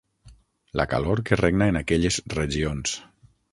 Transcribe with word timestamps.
La 0.81 0.85
calor 0.93 1.21
que 1.31 1.39
regna 1.41 1.69
en 1.73 1.79
aquelles 1.83 2.19
regions. 2.39 2.97